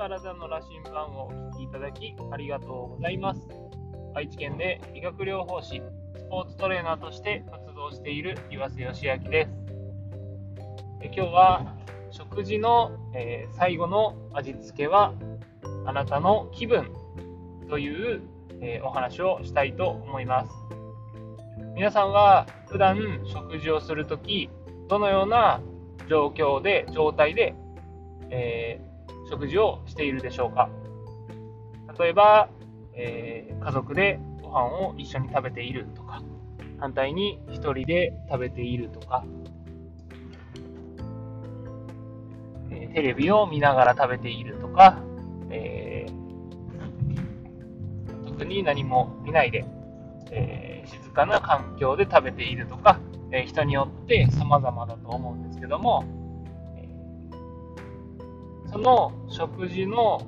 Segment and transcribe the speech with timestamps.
[0.00, 3.40] 体の羅針盤をお聞きいただきありがとうございます。
[4.14, 5.82] 愛知県で理学療法士
[6.16, 9.50] スポーツトレーナーとして活動している岩瀬義明です。
[11.04, 11.76] 今日は
[12.12, 15.12] 食事の、えー、最後の味付けは
[15.84, 16.90] あなたの気分
[17.68, 18.22] という、
[18.62, 20.50] えー、お話をしたいと思います。
[21.74, 24.48] 皆さんは普段食事をするとき
[24.88, 25.60] どのような
[26.08, 27.54] 状況で状態で、
[28.30, 28.89] えー、
[29.30, 30.68] 食事をしているでしょうか。
[31.98, 32.48] 例えば、
[32.94, 36.22] えー、家族でご飯を一緒に食べているとか
[36.78, 39.24] 反対に1人で食べているとか、
[42.70, 44.98] えー、テレビを見ながら食べているとか、
[45.50, 49.64] えー、特に何も見ないで、
[50.30, 52.98] えー、静かな環境で食べているとか、
[53.32, 56.04] え人によって様々だと思うんですけども、
[58.72, 60.26] その食事の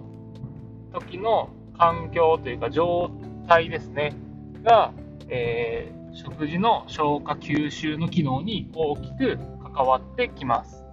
[0.92, 1.48] 時の
[1.78, 3.10] 環境というか状
[3.48, 4.14] 態ですね、
[4.62, 4.92] が、
[5.28, 9.38] えー、食事の消化吸収の機能に大きく
[9.74, 10.84] 関わってきます。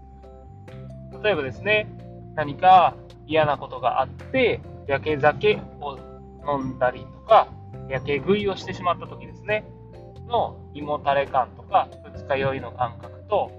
[1.24, 1.88] 例えばですね、
[2.36, 2.96] 何か
[3.28, 5.98] 嫌なことがあって、やけ酒を
[6.48, 7.48] 飲んだりとか、
[7.90, 9.66] やけ食いをしてしまった時ですね、
[10.28, 13.52] の胃もたれ感とか二日酔いの感覚と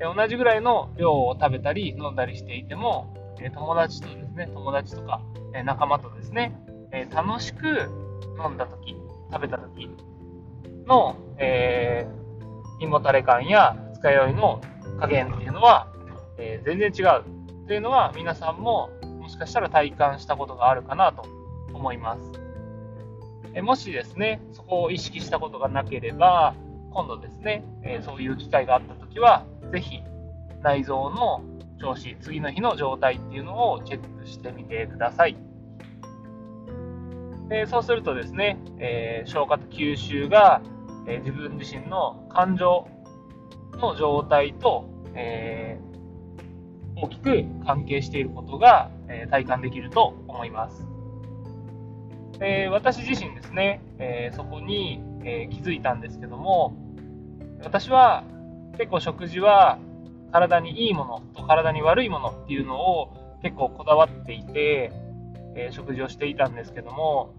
[0.00, 3.14] 同じぐらいの量を食べたり飲んだりしていても
[3.54, 5.20] 友達とですね友達とか
[5.64, 6.58] 仲間とですね
[7.10, 7.66] 楽しく
[8.42, 8.96] 飲んだ時
[9.32, 9.90] 食べた時
[10.86, 14.60] の、えー、胃もたれ感や二日酔いの
[14.98, 15.92] 加減っていうのは、
[16.38, 17.24] えー、全然違う
[17.66, 18.90] というのは皆さんも
[19.20, 21.24] もしかしたら体感したことがあるかなと
[21.72, 22.50] 思います。
[23.54, 26.54] えもしですね、そこを意識したことがなければ、
[26.92, 30.02] 今度ですね、えそういう機会があったときは、ぜひ
[30.62, 31.42] 内臓の
[31.80, 35.36] 調子、次の日の状態っていうのをチェックしてみてください。
[37.48, 40.62] でそうするとですね、えー、消化と吸収が、
[41.08, 42.86] えー、自分自身の感情
[43.78, 50.86] の状態と、えー、大きく関係していることが、え体感できると思います。
[52.40, 56.74] え、私自身ですね、えー、そこに、えー、気づいたんですけども、
[57.64, 58.24] 私は
[58.80, 59.78] 結構食事は
[60.32, 64.90] 体にいいものと体に悪いものっていうのを結構こだわっていて、
[65.54, 67.34] え食事をしていたんですけども、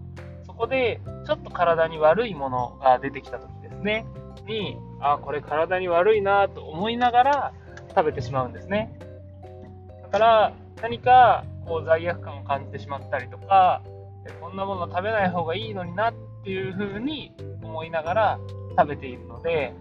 [0.46, 4.06] そこでちょっと体に悪いものが出てきた時ですね、
[4.46, 7.52] に、あ、これ体に悪いなと思いながら
[7.88, 8.96] 食べてしまうんですね。
[10.02, 13.82] だから何かこう罪悪感を感じてしまったりとか、
[14.40, 16.14] こんなもの食べない方がいいのになっ
[16.44, 17.32] ていうふうに
[17.64, 18.38] 思いながら
[18.78, 19.74] 食べているので、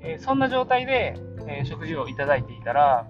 [0.00, 3.06] えそんな状態で、え食事をいただいていたら、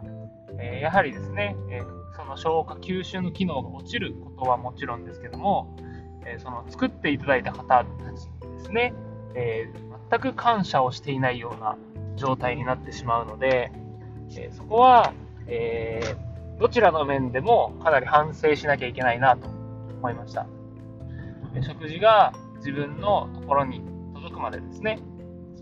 [0.58, 1.82] えやはりですね、え
[2.16, 5.76] その消化吸収の機能が落ちることはもちろんですけども、
[6.24, 8.94] えその作っていただいた方たちにですね、
[9.34, 9.68] え
[10.10, 11.76] 全く感謝をしていないような
[12.16, 13.70] 状態になってしまうので、
[14.36, 15.12] えそこは、
[15.46, 16.00] え
[16.58, 19.48] どちらの面でもかなり反省しなきゃいけないなと
[19.98, 20.46] 思いました。
[21.62, 23.82] 食事が自分のところに
[24.14, 24.98] 届くまでですね、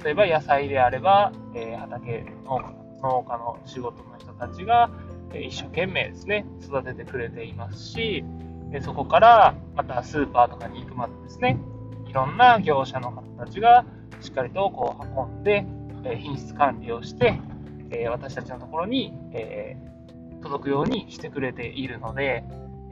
[0.04, 4.90] 例えば野菜であれば、えー、畑農家農家の仕事の人たちが、
[5.32, 8.24] えー、一生懸命ですね、育ててくれていますし、
[8.72, 11.58] えそこからまたスーパーとかに行くまでですね、
[12.06, 13.84] いろんな業者の方たちが
[14.20, 15.64] しっかりとこう運んで、
[16.04, 17.40] え品質管理をして、
[17.90, 19.76] え私たちのところに、え
[20.42, 22.44] 届くようにしてくれているので、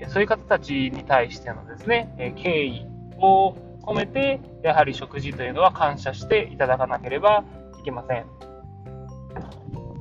[0.09, 2.87] そういう方たちに対してのですね、え敬意
[3.19, 7.44] を込めて、やはり食事というのは感謝していただかなければ
[7.81, 8.26] いけません。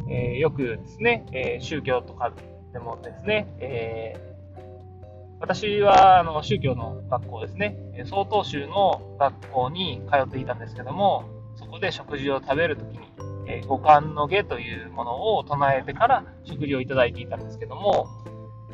[0.10, 2.34] えー、よくですね、えー、宗教とか
[2.74, 11.24] でもですね、えー、私はあの宗教の学校ですね、曹洞宗の学校に通っていたんですけども、
[11.56, 13.08] そこで食事を食べるときに、
[13.48, 18.08] え五感の下というものを唱えてから食事をいただいていたんですけども、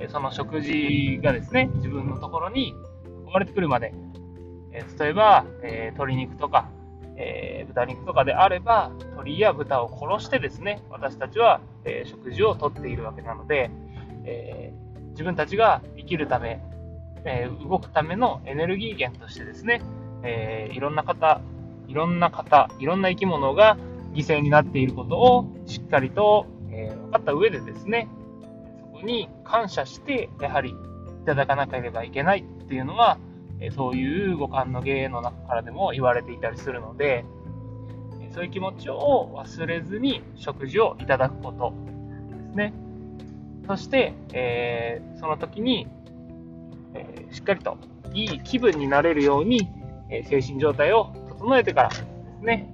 [0.10, 2.74] その食事がですね、自分のところに
[3.26, 3.94] 運ばれてくるまで、
[4.78, 6.70] え例えば、え鶏肉とか、
[7.16, 13.72] え豚肉とかであれば、鶏や豚を殺してですね、私たちは、え食事をとっているわけなので、
[14.26, 14.74] え
[15.12, 16.62] 自分たちが生きるため、
[17.26, 19.82] え動くためのエネルギー源としてですね、
[20.24, 21.42] えいろんな方、
[21.88, 23.78] いろんな方、いろんな生き物が
[24.14, 28.08] 犠牲になっていることをしっかりと、え分かった上でですね
[28.94, 30.74] そこ、に感謝して、やはりい
[31.26, 33.18] ただかなければいけないっていうのは、
[33.76, 37.26] そういう五感の芸の中からでも言われていたりするので、
[38.34, 41.74] そういう気持ちを忘れずに食事をいただくこと
[42.30, 42.74] ですね。
[43.66, 45.88] そして、えー、その時に、
[46.94, 47.78] えー、しっかりと
[48.14, 49.70] いい気分になれるように、
[50.10, 52.06] え精神状態を整えてからです
[52.42, 52.74] ね、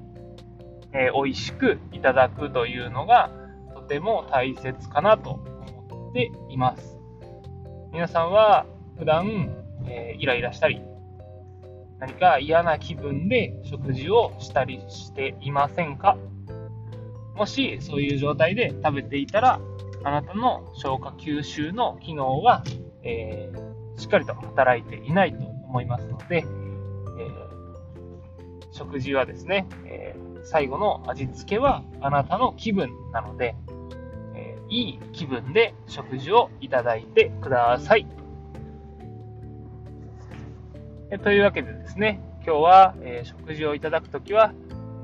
[0.94, 3.32] え美味しくいただくというのが
[3.74, 6.98] とても大切かなと思っています。
[7.92, 8.66] 皆さんは
[8.98, 10.82] 普段、えイライラしたり、
[12.00, 16.18] 何か嫌な気分で食事をしたりしていませんか？
[17.36, 19.60] もしそういう状態で食べていたら、
[20.04, 22.64] あなたの消化吸収の機能は、
[23.04, 26.48] えー、しっかりと働いていないと思いますので、えー、
[28.72, 33.56] 食事はですね、えー、最後の味付けはあなたの気分なので、
[34.36, 38.06] えいい気分で食事をいただいてください。
[41.14, 44.52] えというわけでですね、今日は、え食事をいただくときは、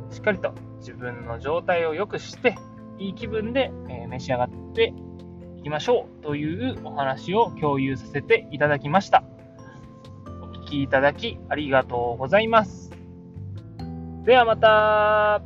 [0.09, 2.57] しっかりと自分の状態を良くして、
[2.97, 4.91] いい気分で、え召し上がって
[5.59, 9.23] いきましょうというお話を共有させていただきました。
[10.41, 12.89] お聴きいただきありがとうございます。
[14.25, 15.43] ではまた